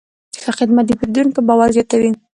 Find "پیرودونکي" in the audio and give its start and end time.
0.99-1.41